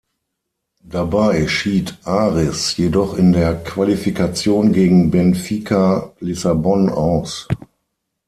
[0.83, 7.47] Dabei schied Aris jedoch in der Qualifikation gegen Benfica Lissabon aus.